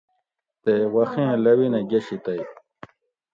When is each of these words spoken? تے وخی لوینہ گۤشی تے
تے 0.63 0.73
وخی 0.93 1.25
لوینہ 1.43 1.79
گۤشی 1.89 2.17
تے 2.23 2.37